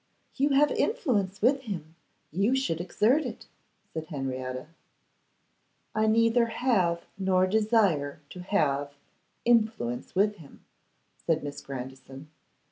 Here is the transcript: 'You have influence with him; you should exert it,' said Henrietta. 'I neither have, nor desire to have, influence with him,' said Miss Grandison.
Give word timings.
'You 0.33 0.49
have 0.49 0.71
influence 0.71 1.43
with 1.43 1.61
him; 1.61 1.93
you 2.31 2.55
should 2.55 2.81
exert 2.81 3.23
it,' 3.23 3.45
said 3.93 4.07
Henrietta. 4.07 4.65
'I 5.93 6.07
neither 6.07 6.45
have, 6.47 7.03
nor 7.19 7.45
desire 7.45 8.19
to 8.31 8.39
have, 8.41 8.93
influence 9.45 10.15
with 10.15 10.37
him,' 10.37 10.65
said 11.17 11.43
Miss 11.43 11.61
Grandison. 11.61 12.31